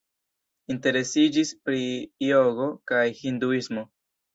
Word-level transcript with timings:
Interesiĝis 0.75 1.53
pri 1.69 1.85
jogo 2.33 2.69
kaj 2.93 3.07
hinduismo. 3.23 3.91